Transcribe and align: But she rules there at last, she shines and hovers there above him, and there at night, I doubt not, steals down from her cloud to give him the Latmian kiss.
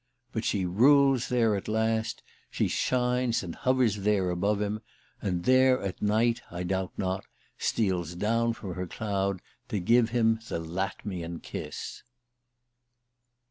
But 0.31 0.43
she 0.43 0.65
rules 0.65 1.29
there 1.29 1.55
at 1.55 1.67
last, 1.67 2.23
she 2.49 2.67
shines 2.67 3.43
and 3.43 3.53
hovers 3.53 3.97
there 3.97 4.31
above 4.31 4.59
him, 4.59 4.79
and 5.21 5.43
there 5.43 5.79
at 5.79 6.01
night, 6.01 6.41
I 6.49 6.63
doubt 6.63 6.93
not, 6.97 7.25
steals 7.59 8.15
down 8.15 8.53
from 8.53 8.73
her 8.73 8.87
cloud 8.87 9.43
to 9.69 9.77
give 9.79 10.09
him 10.09 10.39
the 10.49 10.59
Latmian 10.59 11.39
kiss. 11.43 12.01